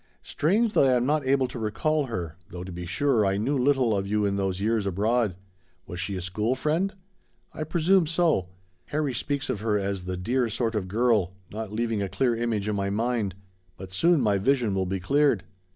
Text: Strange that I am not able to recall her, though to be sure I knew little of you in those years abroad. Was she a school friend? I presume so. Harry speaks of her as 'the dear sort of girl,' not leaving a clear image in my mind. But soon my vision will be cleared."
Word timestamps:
Strange 0.23 0.73
that 0.73 0.87
I 0.87 0.93
am 0.93 1.05
not 1.05 1.27
able 1.27 1.47
to 1.47 1.59
recall 1.59 2.07
her, 2.07 2.35
though 2.49 2.63
to 2.63 2.71
be 2.71 2.87
sure 2.87 3.23
I 3.23 3.37
knew 3.37 3.55
little 3.55 3.95
of 3.95 4.07
you 4.07 4.25
in 4.25 4.35
those 4.35 4.59
years 4.59 4.87
abroad. 4.87 5.35
Was 5.85 5.99
she 5.99 6.15
a 6.15 6.23
school 6.23 6.55
friend? 6.55 6.95
I 7.53 7.63
presume 7.63 8.07
so. 8.07 8.49
Harry 8.85 9.13
speaks 9.13 9.47
of 9.47 9.59
her 9.59 9.77
as 9.77 10.05
'the 10.05 10.17
dear 10.17 10.49
sort 10.49 10.73
of 10.73 10.87
girl,' 10.87 11.35
not 11.51 11.71
leaving 11.71 12.01
a 12.01 12.09
clear 12.09 12.35
image 12.35 12.67
in 12.67 12.75
my 12.75 12.89
mind. 12.89 13.35
But 13.77 13.91
soon 13.91 14.21
my 14.21 14.39
vision 14.39 14.73
will 14.73 14.87
be 14.87 14.99
cleared." 14.99 15.43